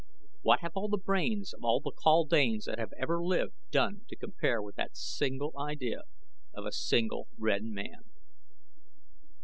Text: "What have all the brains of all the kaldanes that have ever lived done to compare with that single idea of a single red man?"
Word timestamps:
"What 0.41 0.61
have 0.61 0.71
all 0.73 0.87
the 0.89 0.97
brains 0.97 1.53
of 1.53 1.63
all 1.63 1.79
the 1.79 1.91
kaldanes 1.91 2.65
that 2.65 2.79
have 2.79 2.91
ever 2.97 3.21
lived 3.23 3.53
done 3.69 4.01
to 4.09 4.15
compare 4.15 4.59
with 4.59 4.75
that 4.77 4.97
single 4.97 5.53
idea 5.55 6.01
of 6.55 6.65
a 6.65 6.71
single 6.71 7.27
red 7.37 7.61
man?" 7.65 8.05